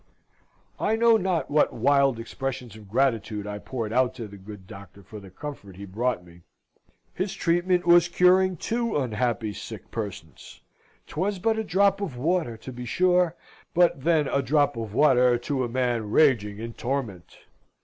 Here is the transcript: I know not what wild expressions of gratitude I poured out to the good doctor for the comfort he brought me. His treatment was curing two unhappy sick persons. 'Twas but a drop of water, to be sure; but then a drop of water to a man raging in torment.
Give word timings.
I 0.79 0.95
know 0.95 1.15
not 1.15 1.51
what 1.51 1.71
wild 1.73 2.17
expressions 2.19 2.75
of 2.75 2.89
gratitude 2.89 3.45
I 3.45 3.59
poured 3.59 3.93
out 3.93 4.15
to 4.15 4.27
the 4.27 4.35
good 4.35 4.65
doctor 4.65 5.03
for 5.03 5.19
the 5.19 5.29
comfort 5.29 5.75
he 5.75 5.85
brought 5.85 6.25
me. 6.25 6.41
His 7.13 7.35
treatment 7.35 7.85
was 7.85 8.07
curing 8.07 8.57
two 8.57 8.97
unhappy 8.97 9.53
sick 9.53 9.91
persons. 9.91 10.61
'Twas 11.05 11.37
but 11.37 11.59
a 11.59 11.63
drop 11.63 12.01
of 12.01 12.17
water, 12.17 12.57
to 12.57 12.71
be 12.71 12.85
sure; 12.85 13.35
but 13.75 14.03
then 14.03 14.27
a 14.27 14.41
drop 14.41 14.75
of 14.75 14.95
water 14.95 15.37
to 15.37 15.63
a 15.63 15.69
man 15.69 16.09
raging 16.09 16.57
in 16.57 16.73
torment. 16.73 17.37